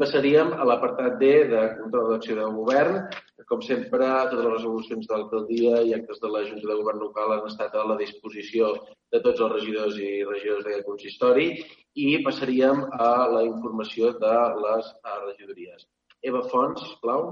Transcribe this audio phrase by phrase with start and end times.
[0.00, 2.98] Passaríem a l'apartat D de control d'acció de govern.
[3.48, 7.34] Com sempre, totes les resolucions de l'alcaldia i actes de la Junta de Govern local
[7.34, 8.72] han estat a la disposició
[9.14, 11.46] de tots els regidors i regidors d'aquest consistori
[11.94, 14.90] i passaríem a la informació de les
[15.28, 15.86] regidories.
[16.22, 17.30] Eva Fons, sisplau.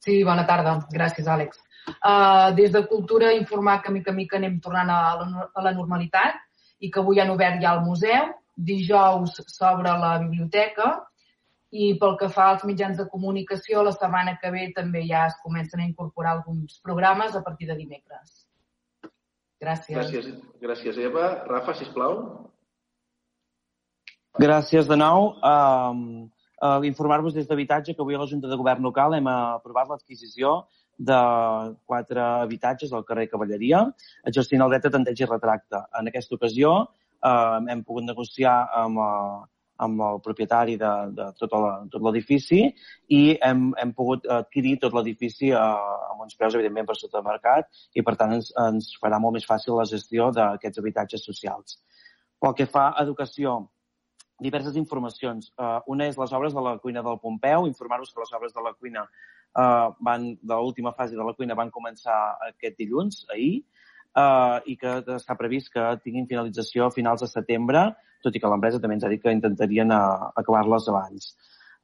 [0.00, 0.78] Sí, bona tarda.
[0.94, 1.60] Gràcies, Àlex.
[2.00, 6.40] Uh, des de Cultura, informar que mica mica anem tornant a la, a la normalitat
[6.80, 8.30] i que avui han obert ja el museu.
[8.66, 10.90] Dijous s'obre la biblioteca
[11.70, 15.36] i pel que fa als mitjans de comunicació, la setmana que ve també ja es
[15.44, 18.40] comencen a incorporar alguns programes a partir de dimecres.
[19.60, 19.96] Gràcies.
[19.96, 20.28] Gràcies,
[20.60, 21.44] gràcies Eva.
[21.46, 22.16] Rafa, sisplau.
[24.40, 25.34] Gràcies de nou.
[25.44, 26.30] Um,
[26.62, 30.62] uh, Informar-vos des d'habitatge que avui a la Junta de Govern local hem aprovat l'adquisició
[30.96, 31.18] de
[31.88, 33.86] quatre habitatges al carrer Cavalleria,
[34.28, 35.80] exercint el dret de tanteig i retracte.
[35.98, 36.72] En aquesta ocasió
[37.24, 39.40] eh, hem pogut negociar amb, uh,
[39.80, 41.54] amb el propietari de, de tot
[42.04, 42.60] l'edifici
[43.16, 45.64] i hem, hem pogut adquirir tot l'edifici a,
[46.10, 49.38] amb uns preus, evidentment, per sota de mercat i, per tant, ens, ens farà molt
[49.38, 51.78] més fàcil la gestió d'aquests habitatges socials.
[52.40, 53.58] Pel que fa a educació,
[54.40, 55.50] diverses informacions.
[55.60, 58.64] Uh, una és les obres de la cuina del Pompeu, informar-vos que les obres de
[58.64, 62.16] la cuina uh, van, de l'última fase de la cuina van començar
[62.48, 63.60] aquest dilluns, ahir,
[64.16, 67.86] uh, i que està previst que tinguin finalització a finals de setembre,
[68.24, 71.32] tot i que l'empresa també ens ha dit que intentarien uh, acabar-les abans.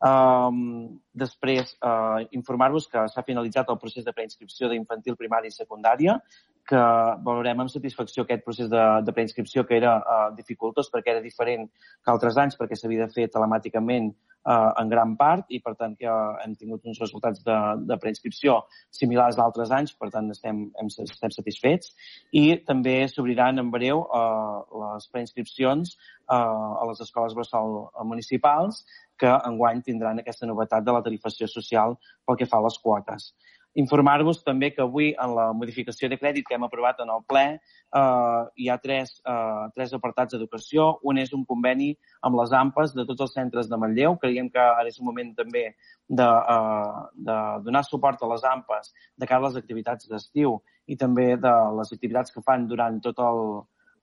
[0.07, 6.19] Um, després, uh, informar-vos que s'ha finalitzat el procés de preinscripció d'infantil, primària i secundària,
[6.67, 6.83] que
[7.25, 11.69] valorem amb satisfacció aquest procés de, de preinscripció que era uh, dificultós perquè era diferent
[11.71, 14.11] que altres anys perquè s'havia de fer telemàticament
[14.47, 16.13] uh, en gran part i per tant que
[16.45, 17.57] hem tingut uns resultats de,
[17.91, 18.61] de preinscripció
[18.95, 21.93] similars d'altres anys, per tant estem, hem, estem satisfets
[22.33, 25.97] i també s'obriran en breu uh, les preinscripcions
[26.31, 28.85] uh, a les escoles bressol municipals
[29.19, 33.31] que enguany tindran aquesta novetat de la tarifació social pel que fa a les quotes.
[33.77, 37.45] Informar-vos també que avui en la modificació de crèdit que hem aprovat en el ple
[37.57, 40.87] eh, hi ha tres, eh, tres apartats d'educació.
[41.05, 41.91] Un és un conveni
[42.25, 44.17] amb les AMPAs de tots els centres de Manlleu.
[44.23, 45.67] Creiem que ara és un moment també
[46.09, 47.39] de, eh, de
[47.69, 51.93] donar suport a les AMPAs de cara a les activitats d'estiu i també de les
[51.93, 53.43] activitats que fan durant tot el,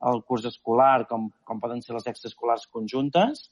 [0.09, 3.49] el curs escolar, com, com poden ser les extraescolars conjuntes.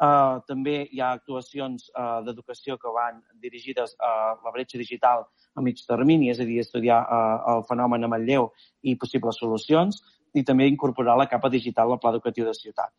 [0.00, 5.60] Uh, també hi ha actuacions uh, d'educació que van dirigides a la bretxa digital a
[5.60, 8.48] mig termini, és a dir, estudiar uh, el fenomen a Manlleu
[8.80, 10.00] i possibles solucions,
[10.32, 12.94] i també incorporar la capa digital al pla educatiu de ciutat.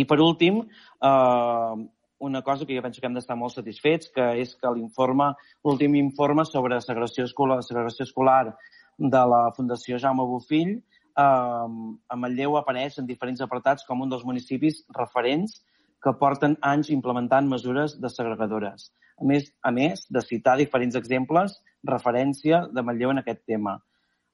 [0.00, 0.62] I per últim,
[1.04, 1.76] uh,
[2.18, 5.30] una cosa que jo penso que hem d'estar molt satisfets, que és que l'informe,
[5.64, 8.56] l'últim informe sobre segregació escolar, segregació escolar
[8.98, 14.26] de la Fundació Jaume Bofill, eh, a Manlleu apareix en diferents apartats com un dels
[14.26, 15.60] municipis referents
[16.04, 18.90] que porten anys implementant mesures desagregadores.
[19.18, 23.78] A més, a més de citar diferents exemples, referència de Manlleu en aquest tema.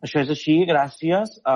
[0.05, 1.53] Això és així gràcies eh,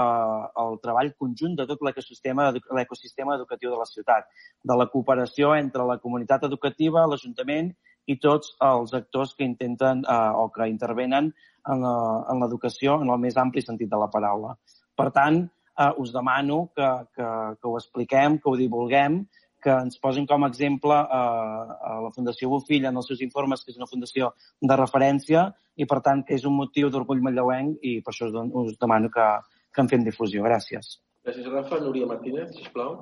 [0.62, 2.46] al treball conjunt de tot l'ecosistema
[2.78, 4.30] l'ecosistema educatiu de la ciutat,
[4.64, 7.74] de la cooperació entre la comunitat educativa, l'Ajuntament
[8.08, 11.32] i tots els actors que intenten eh, o que intervenen
[11.68, 14.54] en l'educació en el més ampli sentit de la paraula.
[14.96, 16.88] Per tant, eh, us demano que,
[17.18, 17.28] que,
[17.60, 19.20] que ho expliquem, que ho divulguem,
[19.62, 23.64] que ens posin com a exemple eh, a la Fundació Bofill en els seus informes,
[23.64, 27.82] que és una fundació de referència i, per tant, que és un motiu d'orgull manlleuenc
[27.82, 29.28] i per això us, us demano que,
[29.74, 30.46] que en fem difusió.
[30.46, 30.98] Gràcies.
[31.26, 31.80] Gràcies, Rafa.
[31.84, 32.98] Núria Martínez, sisplau.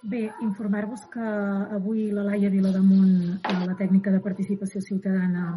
[0.00, 1.26] Bé, informar-vos que
[1.76, 5.50] avui la Laia Vilademunt, eh, la tècnica de participació ciutadana,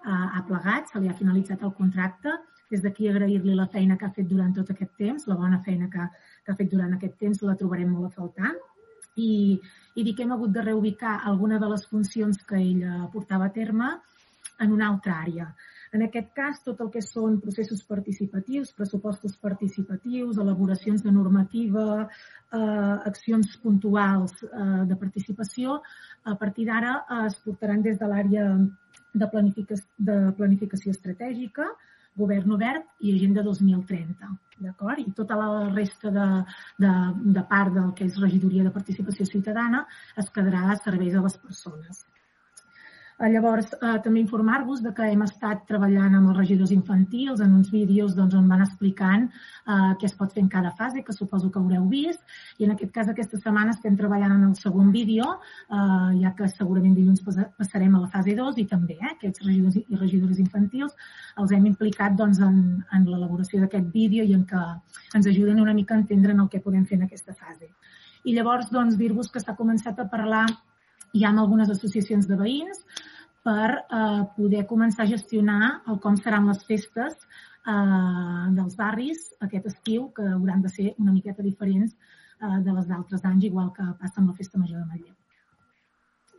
[0.00, 2.32] ha plegat, se li ha finalitzat el contracte.
[2.70, 5.88] Des d'aquí agrair-li la feina que ha fet durant tot aquest temps, la bona feina
[5.90, 6.06] que,
[6.44, 8.54] que ha fet durant aquest temps, la trobarem molt a faltar.
[9.18, 9.58] I,
[9.98, 13.54] i dir que hem hagut de reubicar alguna de les funcions que ella portava a
[13.56, 13.90] terme
[14.60, 15.50] en una altra àrea.
[15.92, 22.58] En aquest cas, tot el que són processos participatius, pressupostos participatius, elaboracions de normativa, eh,
[23.10, 25.80] accions puntuals eh, de participació,
[26.22, 31.66] a partir d'ara eh, es portaran des de l'àrea de, planificació, de planificació estratègica,
[32.18, 34.30] govern obert i agenda 2030.
[34.60, 35.00] D'acord?
[35.00, 36.28] I tota la resta de,
[36.84, 36.94] de,
[37.38, 39.86] de part del que és regidoria de participació ciutadana
[40.20, 42.04] es quedarà a serveis a les persones.
[43.20, 47.52] Eh, llavors, eh, també informar-vos de que hem estat treballant amb els regidors infantils en
[47.52, 51.12] uns vídeos doncs, on van explicant eh, què es pot fer en cada fase, que
[51.12, 52.22] suposo que haureu vist.
[52.56, 55.26] I en aquest cas, aquesta setmana estem treballant en el segon vídeo,
[55.68, 57.20] eh, ja que segurament dilluns
[57.58, 60.96] passarem a la fase 2 i també eh, aquests regidors i regidores infantils
[61.36, 64.64] els hem implicat doncs, en, en l'elaboració d'aquest vídeo i en que
[65.12, 67.68] ens ajuden una mica a entendre en el que podem fer en aquesta fase.
[68.24, 70.46] I llavors, doncs, dir-vos que s'ha començat a parlar
[71.14, 72.84] ja amb algunes associacions de veïns
[73.46, 79.70] per eh, poder començar a gestionar el com seran les festes eh, dels barris aquest
[79.72, 83.86] estiu, que hauran de ser una miqueta diferents eh, de les d'altres anys, igual que
[84.00, 85.16] passa amb la Festa Major de.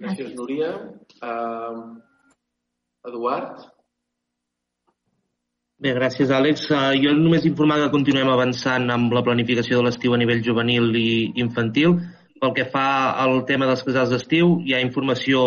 [0.02, 0.72] Gràcies, Gràcies Núria.
[1.22, 2.00] Uh,
[3.06, 3.68] Eduard?
[5.82, 6.68] Bé, gràcies, Àlex.
[6.70, 10.90] Uh, jo només informar que continuem avançant amb la planificació de l'estiu a nivell juvenil
[10.98, 12.00] i infantil.
[12.42, 15.42] Pel que fa al tema dels casals d'estiu, hi ha informació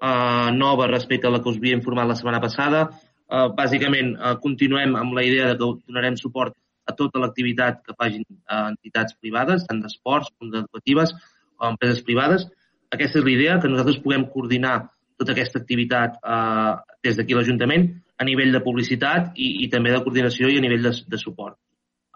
[0.00, 2.86] eh, nova respecte a la que us havia informat la setmana passada.
[3.28, 6.54] Eh, bàsicament, eh, continuem amb la idea de que donarem suport
[6.88, 11.12] a tota l'activitat que facin eh, entitats privades, tant d'esports com d'educatives
[11.60, 12.46] o empreses privades.
[12.96, 14.78] Aquesta és la idea, que nosaltres puguem coordinar
[15.20, 16.72] tota aquesta activitat eh,
[17.04, 17.84] des d'aquí l'Ajuntament
[18.16, 21.60] a nivell de publicitat i, i també de coordinació i a nivell de, de suport.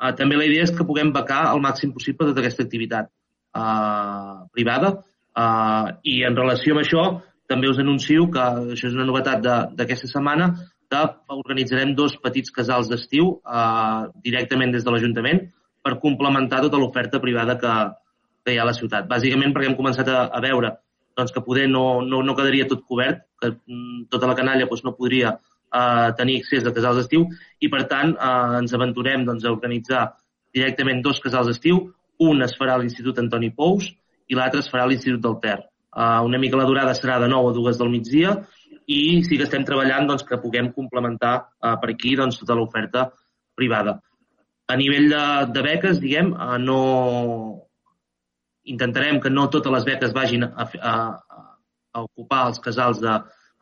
[0.00, 3.12] Eh, també la idea és que puguem becar al màxim possible tota aquesta activitat
[3.55, 7.06] eh, privada eh, i en relació amb això
[7.51, 9.43] també us anuncio que això és una novetat
[9.77, 10.55] d'aquesta setmana,
[10.91, 11.03] que
[11.35, 15.45] organitzarem dos petits casals d'estiu eh, directament des de l'Ajuntament
[15.85, 17.75] per complementar tota l'oferta privada que,
[18.45, 19.09] que hi ha a la ciutat.
[19.11, 20.73] Bàsicament perquè hem començat a, a veure
[21.17, 24.85] doncs, que poder no, no, no quedaria tot cobert, que mm, tota la canalla doncs,
[24.87, 27.27] no podria eh, tenir accés a casals d'estiu
[27.61, 30.06] i, per tant, eh, ens aventurem doncs, a organitzar
[30.55, 31.85] directament dos casals d'estiu.
[32.22, 33.90] Un es farà a l'Institut Antoni Pous
[34.31, 35.58] i l'altre es farà a l'Institut del Ter.
[35.94, 38.34] Uh, una mica la durada serà de 9 a 2 del migdia
[38.90, 43.08] i sí que estem treballant doncs, que puguem complementar uh, per aquí doncs, tota l'oferta
[43.55, 44.00] privada.
[44.66, 45.25] A nivell de,
[45.55, 46.81] de beques, diguem, uh, no
[48.64, 50.94] intentarem que no totes les beques vagin a, a,
[51.94, 53.14] a ocupar els casals de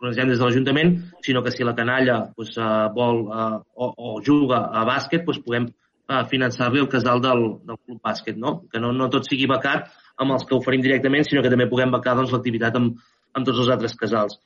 [0.02, 2.56] organitzem des de l'Ajuntament, sinó que si la canalla doncs,
[2.96, 5.68] vol uh, o, o juga a bàsquet, doncs puguem
[6.10, 8.62] uh, finançar-li el casal del, del club bàsquet, no?
[8.72, 9.90] que no, no tot sigui becat
[10.22, 12.98] amb els que oferim directament, sinó que també puguem becar doncs, l'activitat amb,
[13.36, 14.38] amb tots els altres casals.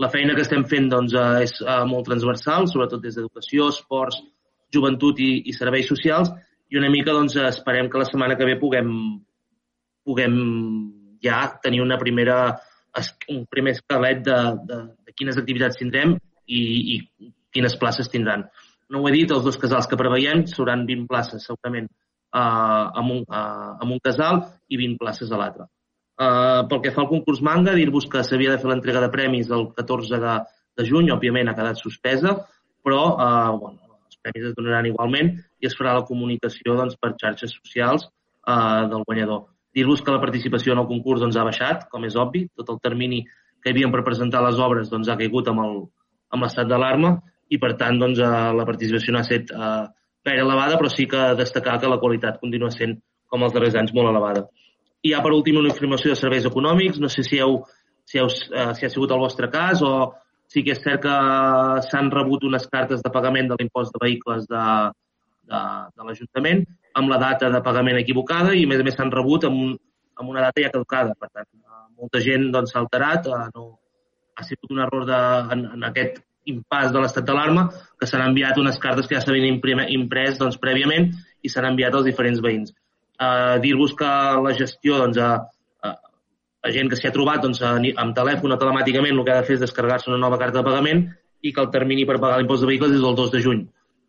[0.00, 4.18] La feina que estem fent doncs, eh, és eh, molt transversal, sobretot des d'educació, esports,
[4.74, 6.32] joventut i, i serveis socials,
[6.72, 8.90] i una mica doncs, esperem que la setmana que ve puguem,
[10.04, 10.36] puguem
[11.22, 12.38] ja tenir una primera,
[13.30, 14.38] un primer esquelet de,
[14.68, 16.60] de, de quines activitats tindrem i,
[16.96, 18.48] i quines places tindran.
[18.92, 21.88] No ho he dit, els dos casals que preveiem seran 20 places, segurament,
[22.34, 25.68] eh, amb, un, eh, amb un casal i 20 places a l'altre.
[26.14, 29.50] Eh, pel que fa al concurs manga, dir-vos que s'havia de fer l'entrega de premis
[29.50, 30.34] el 14 de,
[30.78, 32.36] de juny, òbviament ha quedat suspesa,
[32.84, 37.14] però eh, bueno, els premis es donaran igualment i es farà la comunicació doncs, per
[37.20, 39.48] xarxes socials eh, del guanyador.
[39.74, 42.78] Dir-vos que la participació en el concurs doncs, ha baixat, com és obvi, tot el
[42.84, 47.16] termini que hi havia per presentar les obres doncs, ha caigut amb l'estat d'alarma
[47.54, 49.84] i, per tant, doncs, eh, la participació no ha estat eh,
[50.26, 52.96] gaire elevada, però sí que destacar que la qualitat continua sent,
[53.30, 54.46] com els darrers anys, molt elevada.
[55.04, 57.00] I ja per últim una informació de serveis econòmics.
[57.02, 57.58] No sé si, heu,
[58.08, 59.94] si, heu, eh, si ha sigut el vostre cas o
[60.48, 61.14] sí que és cert que
[61.88, 64.64] s'han rebut unes cartes de pagament de l'impost de vehicles de,
[65.50, 65.60] de,
[65.96, 66.64] de l'Ajuntament
[67.00, 69.76] amb la data de pagament equivocada i, a més a més, s'han rebut amb,
[70.20, 71.16] amb una data ja caducada.
[71.18, 71.48] Per tant,
[72.00, 73.66] molta gent doncs, s'ha doncs, alterat, eh, no,
[74.34, 75.20] ha sigut un error de,
[75.54, 77.68] en, en aquest impàs de l'estat d'alarma,
[77.98, 79.48] que s'han enviat unes cartes que ja s'havien
[79.96, 81.10] imprès doncs, prèviament
[81.42, 82.74] i s'han enviat als diferents veïns.
[83.14, 84.10] Uh, Dir-vos que
[84.46, 85.30] la gestió, doncs, a,
[85.84, 85.92] a,
[86.64, 89.46] a gent que s'hi ha trobat doncs, amb telèfon o telemàticament el que ha de
[89.48, 91.06] fer és descarregar-se una nova carta de pagament
[91.44, 93.64] i que el termini per pagar l'impost de vehicles és el 2 de juny.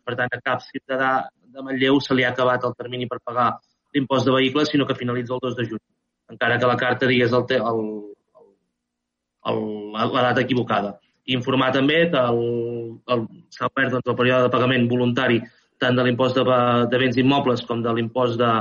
[0.06, 1.12] Per tant, a cap ciutadà
[1.56, 3.52] de Manlleu se li ha acabat el termini per pagar
[3.94, 5.82] l'impost de vehicles, sinó que finalitza el 2 de juny,
[6.32, 7.82] encara que la carta digués el, el,
[8.40, 8.48] el,
[9.52, 10.96] el, la data equivocada
[11.34, 15.40] informar també que s'ha obert doncs, el període de pagament voluntari
[15.82, 16.44] tant de l'impost de,
[16.90, 18.52] de béns immobles com de l'impost de,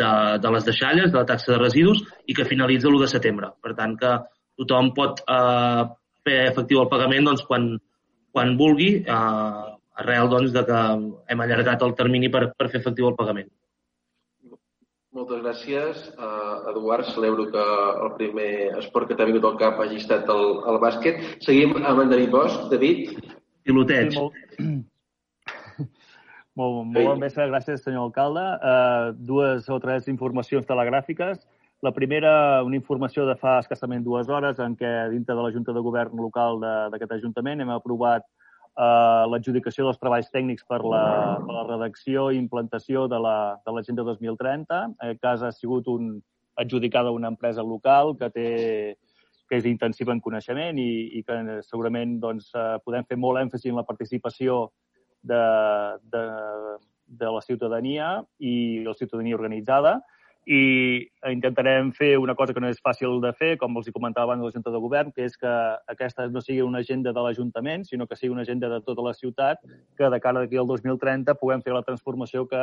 [0.00, 0.10] de,
[0.42, 3.52] de les deixalles, de la taxa de residus, i que finalitza l'1 de setembre.
[3.62, 4.12] Per tant, que
[4.60, 5.84] tothom pot eh,
[6.26, 7.70] fer efectiu el pagament doncs, quan,
[8.34, 9.64] quan vulgui, eh,
[10.02, 10.84] arrel doncs, de que
[11.32, 13.50] hem allargat el termini per, per fer efectiu el pagament.
[15.12, 15.98] Moltes gràcies.
[16.16, 17.64] Uh, Eduard, celebro que
[18.04, 21.18] el primer esport que t'ha vingut al cap hagi estat el, el bàsquet.
[21.44, 22.62] Seguim amb en David Bosch.
[22.72, 23.10] David?
[23.68, 24.14] Piloteig.
[24.14, 24.56] Sí, molt...
[26.58, 28.46] molt, molt bon vespre, gràcies senyor alcalde.
[28.64, 31.44] Uh, dues o tres informacions telegràfiques.
[31.84, 32.32] La primera,
[32.64, 36.24] una informació de fa escassament dues hores en què dintre de la Junta de Govern
[36.24, 38.24] local d'aquest Ajuntament hem aprovat
[38.78, 41.04] eh, l'adjudicació dels treballs tècnics per la,
[41.44, 44.82] per la redacció i implantació de l'Agenda la, de 2030.
[44.90, 46.14] En aquest cas ha sigut un,
[46.56, 48.48] adjudicada a una empresa local que té
[49.52, 51.34] que és intensiva en coneixement i, i que
[51.66, 54.70] segurament doncs, eh, podem fer molt èmfasi en la participació
[55.22, 55.42] de,
[56.14, 56.22] de,
[57.20, 59.98] de la ciutadania i la ciutadania organitzada
[60.46, 64.42] i intentarem fer una cosa que no és fàcil de fer, com els comentava abans
[64.42, 65.52] la Junta de Govern, que és que
[65.92, 69.14] aquesta no sigui una agenda de l'Ajuntament, sinó que sigui una agenda de tota la
[69.14, 69.62] ciutat,
[69.96, 72.62] que de cara d'aquí al 2030 puguem fer la transformació que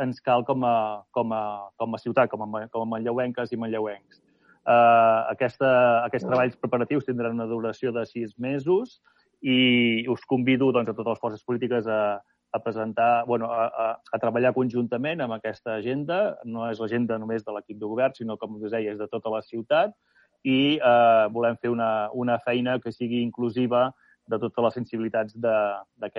[0.00, 1.44] ens cal com a, com a,
[1.76, 4.22] com a ciutat, com a, com a manlleuenques i manlleuencs.
[4.62, 5.68] Uh, aquesta,
[6.06, 9.00] aquests treballs preparatius tindran una duració de sis mesos
[9.42, 12.22] i us convido doncs, a totes les forces polítiques a,
[12.52, 16.36] a presentar, bueno, a, a, a treballar conjuntament amb aquesta agenda.
[16.44, 19.32] No és l'agenda només de l'equip de govern, sinó, com us deia, és de tota
[19.32, 19.96] la ciutat
[20.42, 23.90] i eh, volem fer una, una feina que sigui inclusiva
[24.26, 25.58] de totes les sensibilitats de,
[26.02, 26.10] de,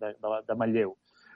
[0.00, 0.94] de, de Manlleu.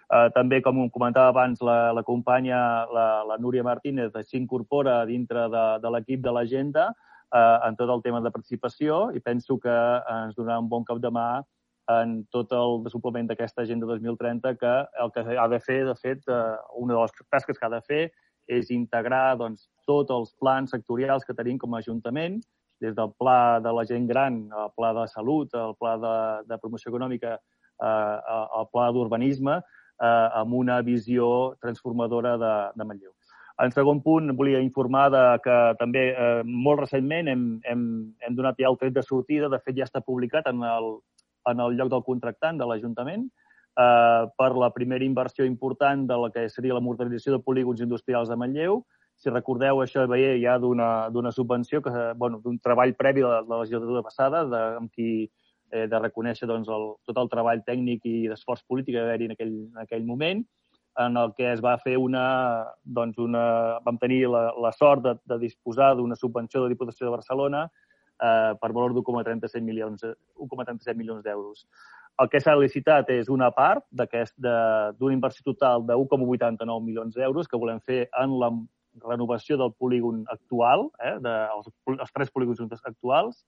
[0.09, 2.61] Eh, també, com comentava abans la, la companya,
[2.95, 8.03] la, la Núria Martínez, s'incorpora dintre de, de l'equip de l'agenda eh, en tot el
[8.03, 9.77] tema de participació i penso que
[10.15, 11.29] ens donarà un bon cap de mà
[11.89, 16.21] en tot el desenvolupament d'aquesta agenda 2030 que el que ha de fer, de fet,
[16.29, 18.03] eh, una de les tasques que ha de fer
[18.49, 22.41] és integrar doncs, tots els plans sectorials que tenim com a Ajuntament,
[22.81, 26.17] des del pla de la gent gran, el pla de salut, el pla de,
[26.49, 28.17] de promoció econòmica, eh,
[28.61, 33.15] el pla d'urbanisme, eh, amb una visió transformadora de, de Manlleu.
[33.59, 37.85] En segon punt, volia informar de que també eh, molt recentment hem, hem,
[38.23, 40.93] hem donat ja el tret de sortida, de fet ja està publicat en el,
[41.51, 43.27] en el lloc del contractant de l'Ajuntament
[43.79, 48.29] eh, per la primera inversió important de la que seria la modernització de polígons industrials
[48.29, 48.83] de Manlleu.
[49.19, 54.05] Si recordeu, això veia ja d'una subvenció, que, bueno, d'un treball previ de la, legislatura
[54.07, 58.63] passada, de, amb qui eh, de reconèixer doncs, el, tot el treball tècnic i d'esforç
[58.69, 60.45] polític que va haver-hi en, aquell, en aquell moment,
[60.99, 62.29] en el que es va fer una,
[62.83, 63.43] doncs una,
[63.85, 67.69] vam tenir la, la sort de, de disposar d'una subvenció de Diputació de Barcelona
[68.23, 70.05] eh, per valor d'1,37 milions,
[70.37, 71.67] 1,37 milions d'euros.
[72.19, 77.61] El que s'ha licitat és una part d'una inversió total de 1,89 milions d'euros que
[77.61, 78.51] volem fer en la
[79.05, 83.45] renovació del polígon actual, eh, de, els, tres polígons actuals,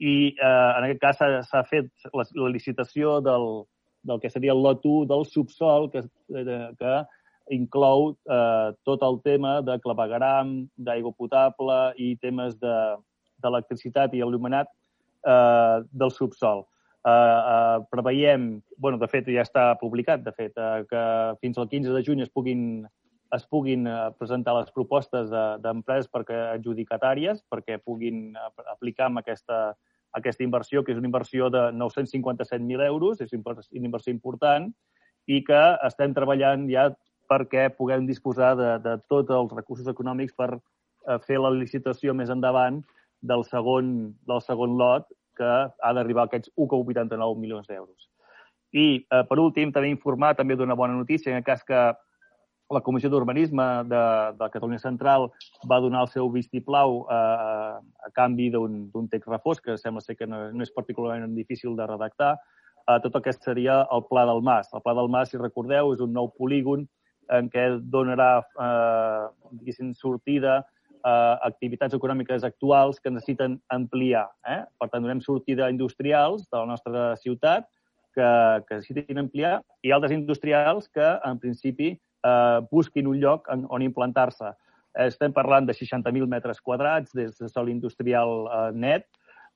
[0.00, 3.48] i eh, en aquest cas s'ha fet la, la licitació del,
[4.02, 6.04] del que seria el lot 1 del subsol, que,
[6.36, 6.94] eh, que
[7.56, 12.76] inclou eh, tot el tema de clavegaram, d'aigua potable i temes de,
[13.42, 16.64] d'electricitat i il·luminat eh, del subsol.
[17.00, 21.04] Eh, eh, preveiem, bueno, de fet ja està publicat, de fet, eh, que
[21.40, 22.84] fins al 15 de juny es puguin,
[23.36, 25.32] es puguin eh, presentar les propostes
[25.64, 28.34] d'empreses de, perquè adjudicatàries perquè puguin
[28.68, 29.72] aplicar amb aquesta,
[30.12, 34.68] aquesta inversió, que és una inversió de 957.000 euros, és una inversió important,
[35.30, 36.90] i que estem treballant ja
[37.30, 42.32] perquè puguem disposar de, de tots els recursos econòmics per eh, fer la licitació més
[42.34, 42.82] endavant
[43.20, 48.08] del segon, del segon lot que ha d'arribar a aquests 1,89 milions d'euros.
[48.72, 51.80] I, eh, per últim, també informar també d'una bona notícia, en el cas que
[52.70, 54.02] la Comissió d'Urbanisme de,
[54.38, 55.26] de Catalunya Central
[55.70, 60.28] va donar el seu vistiplau eh, a canvi d'un text refós, que sembla ser que
[60.30, 62.36] no, no és particularment difícil de redactar,
[62.86, 64.70] eh, tot el que seria el Pla del Mas.
[64.72, 66.86] El Pla del Mas, si recordeu, és un nou polígon
[67.30, 70.60] en què donarà eh, sortida
[71.04, 74.26] eh, activitats econòmiques actuals que necessiten ampliar.
[74.46, 74.62] Eh?
[74.78, 77.68] Per tant, donem sortida a industrials de la nostra ciutat
[78.14, 78.30] que,
[78.68, 83.86] que necessitin ampliar i altres industrials que, en principi, eh, busquin un lloc en, on
[83.86, 84.52] implantar-se.
[85.06, 89.06] Estem parlant de 60.000 metres quadrats des de sol industrial eh, net,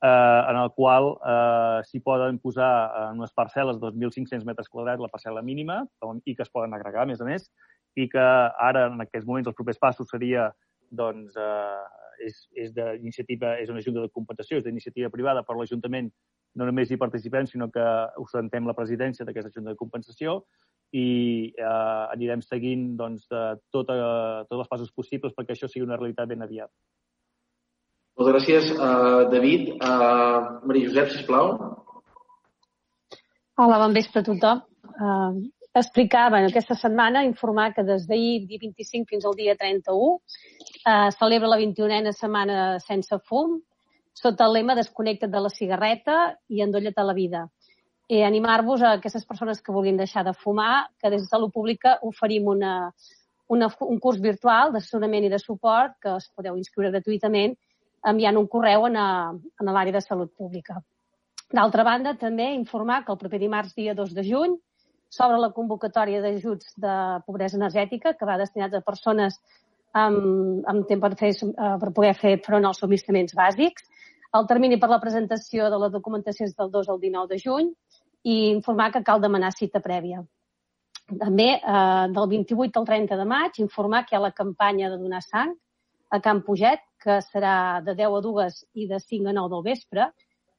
[0.04, 2.72] eh, en el qual eh, s'hi poden posar
[3.08, 5.82] en unes parcel·les de 2.500 metres quadrats la parcel·la mínima
[6.24, 7.48] i que es poden agregar, a més a més,
[7.96, 10.50] i que ara, en aquests moments, els propers passos seria
[10.96, 16.10] doncs, eh, és, és d'iniciativa, és una junta de compensació, és d'iniciativa privada, per l'Ajuntament
[16.54, 17.84] no només hi participem, sinó que
[18.22, 20.40] ostentem la presidència d'aquesta junta de compensació
[20.94, 21.06] i
[21.58, 23.42] eh, anirem seguint doncs, de
[23.74, 26.70] tot, eh, tots els passos possibles perquè això sigui una realitat ben aviat.
[28.14, 29.72] Moltes gràcies, uh, David.
[29.82, 31.48] Uh, Maria Josep, sisplau.
[33.58, 34.60] Hola, bon vespre a tothom.
[34.94, 35.42] Uh,
[35.82, 40.20] explicava aquesta setmana, informar que des d'ahir, dia 25 fins al dia 31,
[40.86, 43.58] eh, celebra la 21a Setmana Sense Fum,
[44.14, 47.48] sota el lema Desconnecta't de la cigarreta i endolla't a la vida.
[48.08, 51.98] I animar-vos a aquestes persones que vulguin deixar de fumar, que des de Salut Pública
[52.02, 52.92] oferim una,
[53.48, 57.56] una, un curs virtual d'assessorament i de suport que es podeu inscriure gratuïtament
[58.04, 60.78] enviant un correu en, a, en l'àrea de salut pública.
[61.54, 64.56] D'altra banda, també informar que el proper dimarts, dia 2 de juny,
[65.14, 66.94] s'obre la convocatòria d'ajuts de
[67.26, 69.38] pobresa energètica que va destinat a persones
[69.94, 73.86] amb, amb temps per, fer, eh, per poder fer front als subministraments bàsics.
[74.34, 77.70] El termini per la presentació de la documentació és del 2 al 19 de juny
[78.24, 80.24] i informar que cal demanar cita prèvia.
[81.06, 84.98] També, eh, del 28 al 30 de maig, informar que hi ha la campanya de
[84.98, 85.54] donar sang
[86.10, 89.62] a Camp Puget, que serà de 10 a 2 i de 5 a 9 del
[89.62, 90.08] vespre.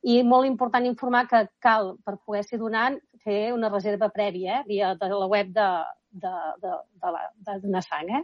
[0.06, 4.66] I molt important informar que cal, per poder ser donant, fer una reserva prèvia, eh,
[4.68, 5.70] via de la web de,
[6.14, 8.12] de, de, de, la, de donar sang.
[8.20, 8.22] Eh?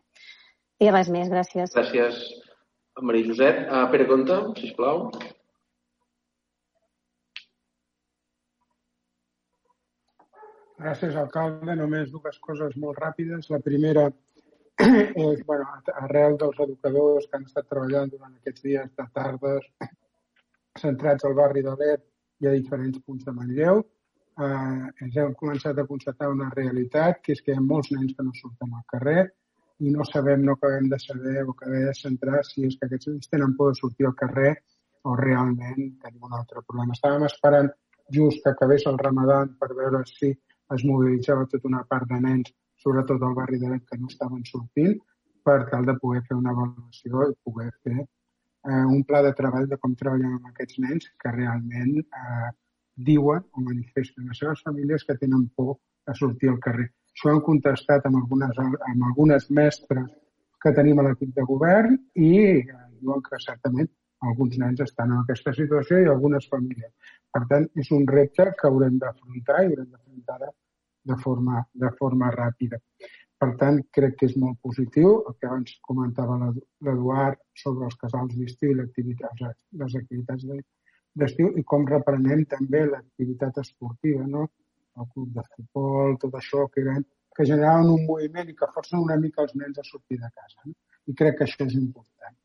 [0.85, 1.73] I res més, gràcies.
[1.73, 2.19] Gràcies,
[3.01, 3.63] Maria Josep.
[3.65, 5.07] Uh, Pere Conta, sisplau.
[10.81, 11.77] Gràcies, alcalde.
[11.81, 13.49] Només dues coses molt ràpides.
[13.53, 14.05] La primera,
[14.85, 15.65] és, bueno,
[16.05, 19.65] arrel dels educadors que han estat treballant durant aquests dies de tardes
[20.79, 21.99] centrats al barri de l'ER
[22.41, 23.81] i a diferents punts de Manlleu,
[24.45, 28.15] eh, ens hem començat a constatar una realitat, que és que hi ha molts nens
[28.17, 29.27] que no surten al carrer
[29.81, 33.11] i no sabem, no acabem de saber o acabem de centrar si és que aquests
[33.11, 34.55] nens tenen por de sortir al carrer
[35.03, 36.93] o realment tenim un altre problema.
[36.93, 37.69] Estàvem esperant
[38.13, 40.31] just que acabés el ramadan per veure si
[40.75, 44.43] es mobilitzava tota una part de nens sobretot al barri de l'Ec, que no estaven
[44.45, 44.97] sortint,
[45.45, 48.05] per tal de poder fer una avaluació i poder fer
[48.67, 52.49] eh, un pla de treball de com treballem amb aquests nens que realment eh,
[53.11, 55.77] diuen o manifesten les seves famílies que tenen por
[56.07, 56.89] a sortir al carrer.
[57.11, 60.09] Això han contestat amb algunes, amb algunes mestres
[60.61, 63.89] que tenim a l'equip de govern i eh, diuen que certament
[64.29, 66.91] alguns nens estan en aquesta situació i algunes famílies.
[67.33, 70.51] Per tant, és un repte que haurem d'afrontar i haurem d'afrontar
[71.11, 72.77] de forma, de forma ràpida.
[73.41, 76.35] Per tant, crec que és molt positiu el que abans comentava
[76.87, 80.43] l'Eduard sobre els casals d'estiu i les activitats
[81.21, 84.43] d'estiu i com reprenem també l'activitat esportiva, no?
[84.99, 89.01] el club de futbol, tot això que, eren, que generaven un moviment i que forcen
[89.01, 90.61] una mica els nens a sortir de casa.
[90.67, 90.77] No?
[91.09, 92.37] I crec que això és important.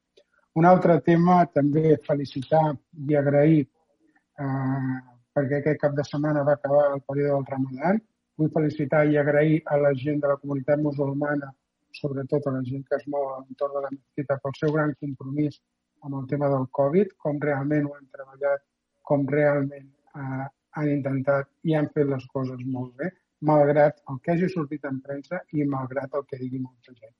[0.56, 2.64] Un altre tema, també felicitar
[3.04, 4.98] i agrair eh,
[5.36, 8.00] perquè aquest cap de setmana va acabar el període del Ramadan
[8.40, 11.52] Vull felicitar i agrair a la gent de la comunitat musulmana,
[12.00, 14.92] sobretot a la gent que es mou a l'entorn de la mesquita, pel seu gran
[15.00, 15.60] compromís
[16.04, 18.64] amb el tema del Covid, com realment ho han treballat,
[19.10, 23.10] com realment eh, han intentat i han fet les coses molt bé,
[23.50, 27.14] malgrat el que hagi sortit en premsa i malgrat el que digui molta gent.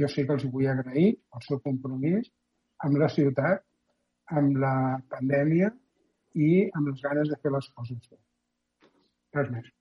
[0.00, 2.28] Jo sí que els vull agrair el seu compromís
[2.84, 3.64] amb la ciutat,
[4.40, 4.74] amb la
[5.14, 5.72] pandèmia
[6.48, 8.20] i amb les ganes de fer les coses bé.
[9.38, 9.77] Res més.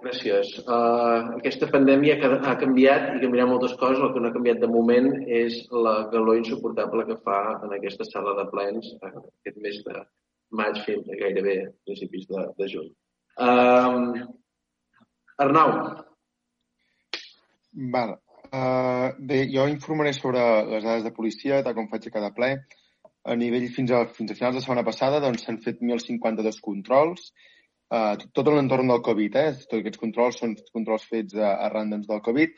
[0.00, 0.54] Gràcies.
[0.64, 4.00] Uh, aquesta pandèmia ha canviat i canviarà moltes coses.
[4.00, 5.10] El que no ha canviat de moment
[5.40, 10.04] és la calor insuportable que fa en aquesta sala de plens uh, aquest mes de
[10.56, 12.88] maig fins a gairebé principis de, de juny.
[13.36, 14.24] Uh,
[15.44, 15.76] Arnau.
[17.92, 18.16] Val.
[18.50, 20.40] Uh, bé, jo informaré sobre
[20.72, 22.54] les dades de policia, tal com faig a cada ple.
[23.28, 26.58] A nivell fins a, fins a finals de setmana passada doncs, s'han doncs, fet 1.052
[26.64, 27.30] controls,
[27.94, 29.48] uh, tot l'entorn del Covid, eh?
[29.62, 32.54] Tots aquests controls són controls fets uh, arran doncs, del Covid.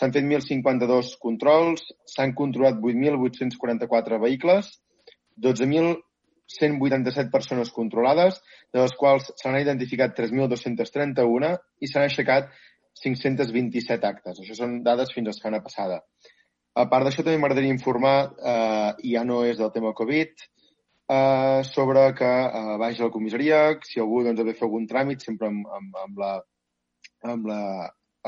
[0.00, 4.70] S'han fet 1.052 controls, s'han controlat 8.844 vehicles,
[5.44, 8.40] 12.187 persones controlades,
[8.72, 12.48] de les quals s'han identificat 3.231 i s'han aixecat
[13.00, 14.40] 527 actes.
[14.40, 16.00] Això són dades fins a la setmana passada.
[16.78, 20.44] A part d'això, també m'agradaria informar, eh, i ja no és del tema Covid,
[21.10, 24.86] eh, sobre que eh, vagi a la comissaria, si algú doncs, ha de fer algun
[24.86, 26.32] tràmit, sempre amb, amb, amb la,
[27.34, 27.60] amb la,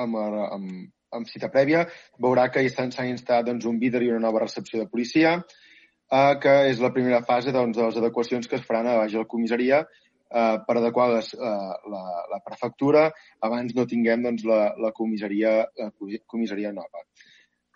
[0.03, 0.71] amb, amb,
[1.13, 1.87] amb cita prèvia,
[2.19, 6.57] veurà que s'ha instal·lat doncs, un vidre i una nova recepció de policia, eh, que
[6.73, 9.31] és la primera fase doncs, de les adequacions que es faran a baix a la
[9.31, 13.11] comissaria eh, per adequar les, eh, la, la prefectura
[13.47, 15.93] abans no tinguem doncs, la, la, comissaria, la
[16.27, 17.07] comissaria nova.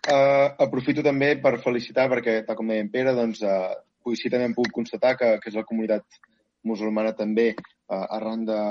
[0.07, 3.75] Eh, aprofito també per felicitar perquè, tal com deia en Pere, doncs, eh,
[4.07, 6.19] policia també hem pogut constatar que, que és la comunitat
[6.67, 8.61] musulmana també, eh, arran de,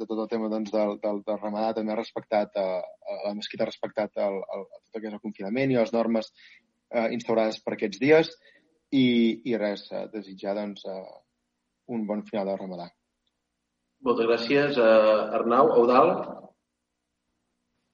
[0.00, 2.80] de tot el tema doncs, del, del, del ramadà, també ha respectat, eh,
[3.26, 7.60] la mesquita ha respectat el, el, tot el el confinament i les normes eh, instaurades
[7.64, 8.32] per aquests dies
[8.92, 9.06] i,
[9.48, 11.04] i res, eh, desitjar doncs, eh,
[11.92, 12.88] un bon final del ramadà.
[14.06, 15.76] Moltes gràcies, eh, Arnau.
[15.78, 16.16] Eudal?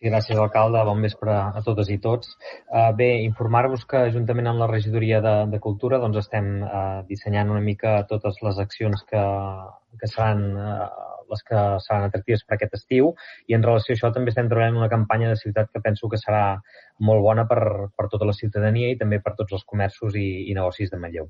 [0.06, 0.78] Gràcies, alcalde.
[0.86, 2.36] Bon vespre a totes i tots.
[2.70, 7.50] Uh, bé, informar-vos que juntament amb la regidoria de, de Cultura doncs estem uh, dissenyant
[7.50, 9.24] una mica totes les accions que,
[9.98, 13.12] que seran uh, les que seran atractives per aquest estiu
[13.46, 16.20] i en relació a això també estem treballant una campanya de ciutat que penso que
[16.20, 16.42] serà
[17.08, 17.60] molt bona per,
[17.96, 21.28] per tota la ciutadania i també per tots els comerços i, i negocis de Manlleu.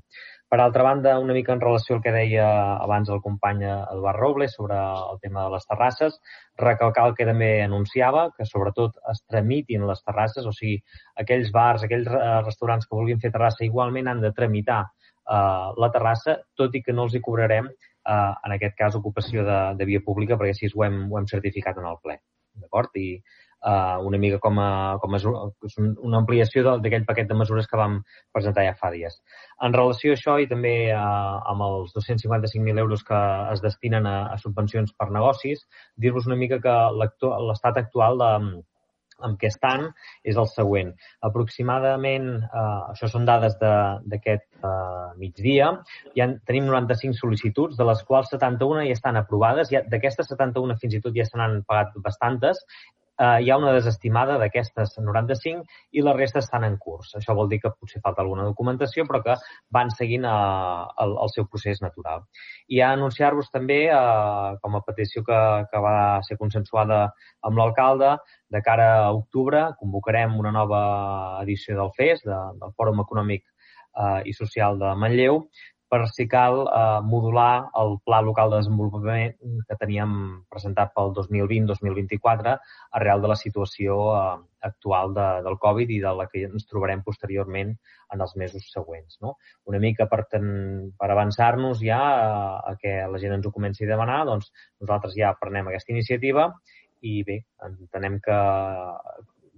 [0.49, 2.45] Per altra banda, una mica en relació al que deia
[2.81, 6.15] abans el company Eduard Robles sobre el tema de les terrasses,
[6.57, 10.79] recalcar el que també anunciava, que sobretot es tramitin les terrasses, o sigui,
[11.21, 12.09] aquells bars, aquells
[12.47, 16.97] restaurants que vulguin fer terrassa igualment han de tramitar eh, la terrassa, tot i que
[16.97, 17.69] no els hi cobrarem,
[18.15, 21.29] eh, en aquest cas, ocupació de, de via pública, perquè així ho hem, ho hem
[21.29, 22.19] certificat en el ple.
[22.59, 22.95] D'acord?
[22.99, 27.79] I eh, una mica com a, com a una ampliació d'aquell paquet de mesures que
[27.79, 27.99] vam
[28.35, 29.19] presentar ja fa dies.
[29.65, 33.21] En relació a això i també eh, amb els 255.000 euros que
[33.53, 35.65] es destinen a, a subvencions per negocis,
[35.97, 38.33] dir-vos una mica que l'estat actual de,
[39.25, 39.87] amb què estan
[40.23, 40.93] és el següent.
[41.29, 45.71] Aproximadament, eh, això són dades d'aquest eh, migdia,
[46.17, 49.73] ja tenim 95 sol·licituds, de les quals 71 ja estan aprovades.
[49.73, 52.63] Ja, D'aquestes 71 fins i tot ja se n'han pagat bastantes
[53.19, 57.11] eh, hi ha una desestimada d'aquestes 95 i la resta estan en curs.
[57.19, 59.35] Això vol dir que potser falta alguna documentació, però que
[59.75, 60.33] van seguint eh,
[61.03, 62.25] el, el seu procés natural.
[62.67, 65.39] I a anunciar-vos també, eh, com a petició que,
[65.71, 65.95] que va
[66.27, 67.05] ser consensuada
[67.45, 68.15] amb l'alcalde,
[68.49, 70.81] de cara a octubre convocarem una nova
[71.43, 75.43] edició del FES, de, del Fòrum Econòmic eh, i Social de Manlleu,
[75.89, 79.33] per si cal eh, modular el Pla Local de Desenvolupament
[79.67, 80.11] que teníem
[80.53, 82.53] presentat pel 2020-2024
[82.99, 84.35] arrel de la situació eh,
[84.69, 87.73] actual de, del Covid i de la que ens trobarem posteriorment
[88.13, 89.17] en els mesos següents.
[89.23, 89.35] No?
[89.71, 90.45] Una mica per, ten,
[90.99, 92.29] per avançar-nos ja a,
[92.71, 94.51] a que la gent ens ho comenci a demanar, doncs
[94.83, 96.51] nosaltres ja prenem aquesta iniciativa
[97.01, 98.37] i bé, entenem que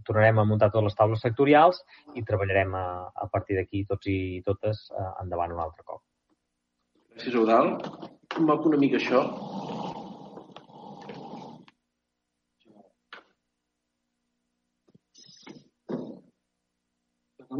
[0.05, 1.81] tornarem a muntar totes les taules sectorials
[2.15, 6.01] i treballarem a, a partir d'aquí tots i totes eh, endavant un altre cop.
[7.11, 7.73] Gràcies, Eudal.
[8.31, 9.21] Com va una mica això?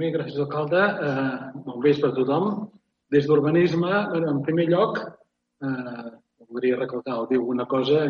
[0.01, 0.79] Bé, gràcies, alcalde.
[1.07, 2.45] Eh, bon vespre a tothom.
[3.13, 3.91] Des d'urbanisme,
[4.31, 4.97] en primer lloc,
[5.67, 6.09] eh,
[6.47, 8.07] voldria recordar o dir alguna cosa.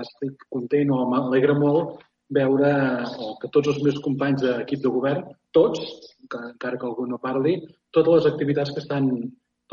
[0.00, 2.72] Estic content o m'alegra molt veure
[3.20, 5.80] o que tots els meus companys d'equip de govern, tots,
[6.22, 7.58] encara que algú no parli,
[7.92, 9.10] totes les activitats que estan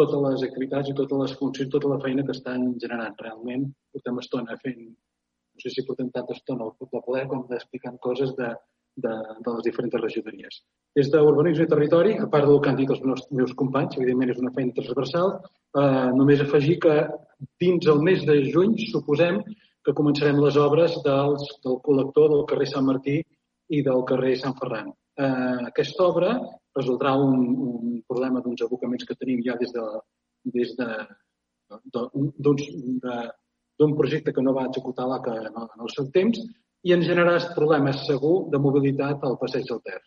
[0.02, 3.16] totes les activitats i totes les funcions, tota la feina que estan generant.
[3.22, 7.98] Realment portem estona fent, no sé si portem tanta estona al de poder com d'explicant
[8.06, 8.52] coses de,
[9.06, 9.14] de,
[9.46, 10.62] de les diferents regidories.
[10.98, 14.34] Des d'urbanisme i territori, a part del que han dit els meus, meus companys, evidentment
[14.34, 15.36] és una feina transversal,
[15.82, 16.96] eh, només afegir que
[17.64, 19.42] dins el mes de juny suposem
[19.86, 23.22] que començarem les obres dels, del col·lector del carrer Sant Martí
[23.72, 24.92] i del carrer Sant Ferran.
[25.22, 26.36] Eh, aquesta obra
[26.78, 27.36] resoldrà un,
[27.68, 29.86] un problema d'uns abocaments que tenim ja des de,
[30.56, 30.90] des de,
[33.80, 36.40] d'un projecte que no va executar l'ACA en, en el seu temps
[36.88, 40.00] i ens generarà problemes segur de mobilitat al passeig del Ter.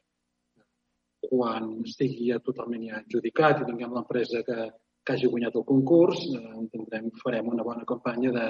[1.24, 4.68] Quan estigui ja totalment ja adjudicat i tinguem l'empresa que,
[5.04, 8.48] que hagi guanyat el concurs, eh, entendrem, farem una bona campanya de,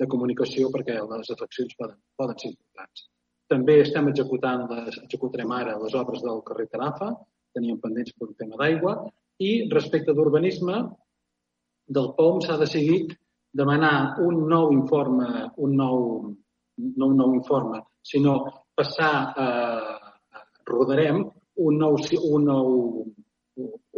[0.00, 3.06] de comunicació perquè les afeccions poden, poden ser importants.
[3.52, 7.12] També estem executant les, executarem ara les obres del carrer Tarafa,
[7.56, 8.96] teníem pendents per un tema d'aigua,
[9.42, 10.80] i respecte d'urbanisme,
[11.96, 13.14] del POM s'ha decidit
[13.56, 15.98] demanar un nou informe, un nou,
[16.76, 18.36] no un nou informe, sinó
[18.76, 19.46] passar a,
[20.66, 21.22] rodarem
[21.56, 21.96] un nou,
[22.32, 23.04] un nou,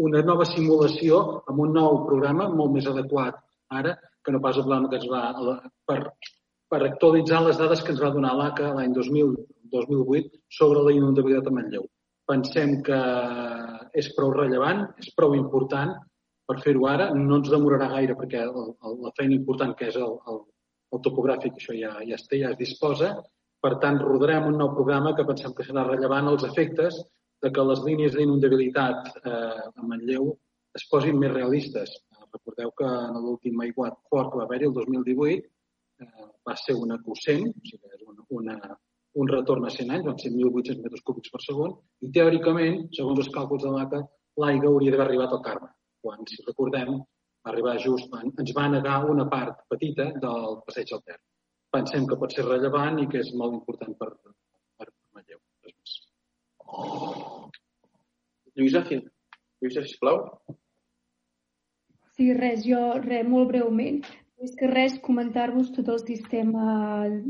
[0.07, 3.41] una nova simulació amb un nou programa molt més adequat
[3.75, 5.23] ara que no pas el pla que ens va
[5.89, 5.99] per,
[6.71, 11.55] per actualitzar les dades que ens va donar l'ACA l'any 2008 sobre la inundabilitat a
[11.57, 11.89] Manlleu
[12.29, 13.01] pensem que
[13.99, 15.95] és prou rellevant, és prou important
[16.49, 17.09] per fer-ho ara.
[17.17, 20.41] No ens demorarà gaire perquè el, el, la feina important que és el, el,
[20.95, 23.15] el topogràfic, això ja, ja es té, ja es disposa.
[23.65, 27.01] Per tant, rodarem un nou programa que pensem que serà rellevant els efectes
[27.43, 30.33] de que les línies d'inundabilitat eh, a Manlleu
[30.79, 31.95] es posin més realistes.
[32.29, 35.39] Recordeu que en l'últim aiguat fort que va haver-hi el 2018
[36.05, 38.57] eh, va ser una cosent, o sigui, és una, una,
[39.15, 43.23] un retorn a 100 anys, van ser 1.800 metres cúbics per segon, i teòricament, segons
[43.25, 44.03] els càlculs de l'ACA,
[44.43, 45.71] l'aigua hauria d'haver arribat al Carme,
[46.05, 46.99] quan, si recordem,
[47.45, 51.19] va arribar just, ens va negar una part petita del passeig al Ter.
[51.75, 54.09] Pensem que pot ser rellevant i que és molt important per,
[54.79, 55.41] per Manlleu.
[55.65, 55.99] Res més.
[58.59, 60.23] Lluïsa, Lluïsa, sisplau.
[62.17, 64.01] Sí, res, jo res, molt breument.
[64.39, 66.67] Més que res, comentar-vos tot el sistema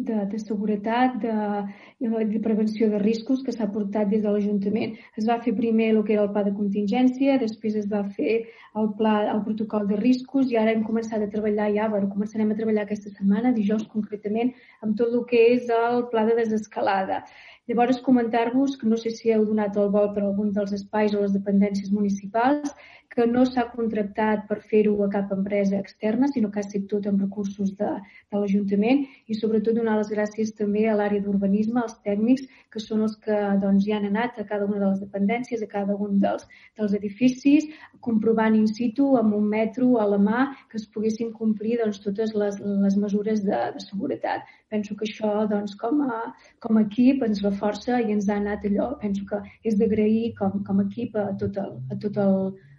[0.08, 4.92] de, de seguretat, de, de prevenció de riscos que s'ha portat des de l'Ajuntament.
[5.16, 8.34] Es va fer primer el que era el pla de contingència, després es va fer
[8.36, 12.52] el, pla, el protocol de riscos i ara hem començat a treballar ja, bueno, començarem
[12.52, 14.52] a treballar aquesta setmana, dijous concretament,
[14.84, 17.22] amb tot el que és el pla de desescalada.
[17.68, 21.18] Llavors, comentar-vos que no sé si heu donat el vol per algun dels espais o
[21.20, 22.70] les dependències municipals,
[23.14, 27.08] que no s'ha contractat per fer-ho a cap empresa externa, sinó que ha estat tot
[27.10, 27.88] amb recursos de,
[28.32, 33.02] de l'Ajuntament i sobretot donar les gràcies també a l'àrea d'urbanisme, als tècnics, que són
[33.06, 36.16] els que doncs, ja han anat a cada una de les dependències, a cada un
[36.22, 36.46] dels,
[36.78, 37.68] dels edificis,
[38.08, 42.32] comprovant in situ amb un metro a la mà que es poguessin complir doncs, totes
[42.32, 44.48] les, les mesures de, de seguretat.
[44.72, 46.20] Penso que això, doncs, com, a,
[46.64, 48.90] com a equip, ens reforça i ens ha anat allò.
[49.04, 52.36] Penso que és d'agrair com, com a equip a tot el, a tot el,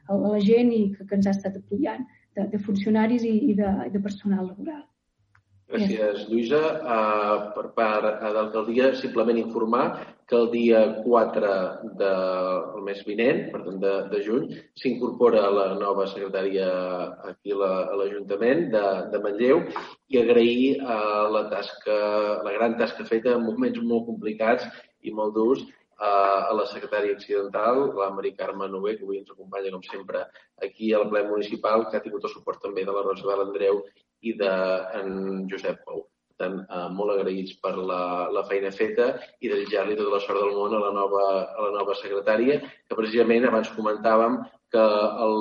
[0.09, 2.05] a la gent i que, que ens ha estat apoyant,
[2.37, 4.83] de, de funcionaris i, i, de, de personal laboral.
[5.69, 6.59] Gràcies, Lluïsa.
[6.81, 9.83] Uh, per part uh, d'alcaldia, simplement informar
[10.29, 11.51] que el dia 4
[11.99, 14.47] del mes vinent, per tant de, de juny,
[14.81, 16.69] s'incorpora la nova secretària
[17.31, 19.61] aquí a l'Ajuntament de, de Manlleu
[20.09, 21.99] i agrair uh, la tasca,
[22.47, 24.65] la gran tasca feta en moments molt complicats
[25.05, 25.65] i molt durs
[25.99, 30.23] a la secretària accidental, la Mari Carme Nové, que avui ens acompanya, com sempre,
[30.63, 33.35] aquí al ple municipal, que ha tingut el suport també de la Rosa de
[34.21, 34.53] i de
[34.99, 35.09] en
[35.51, 36.05] Josep Pou.
[36.29, 38.01] Per tant, eh, molt agraïts per la,
[38.35, 39.09] la feina feta
[39.43, 42.99] i desitjar-li tota la sort del món a la nova, a la nova secretària, que
[42.99, 44.39] precisament abans comentàvem
[44.71, 44.85] que
[45.25, 45.37] el,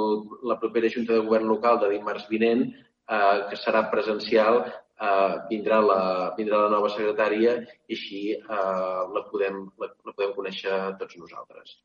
[0.51, 4.65] la propera Junta de Govern local de dimarts vinent, eh, que serà presencial,
[5.01, 6.01] eh, vindrà, la,
[6.39, 11.79] vindrà la nova secretària i així eh, la, podem, la, la podem conèixer tots nosaltres.